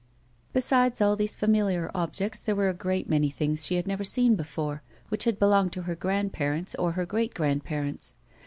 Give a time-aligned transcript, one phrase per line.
[0.51, 4.33] Besides all these familiar objects there were a great many things she had never seen
[4.33, 8.15] before, which had belonged to her grand parents or her great grand parents.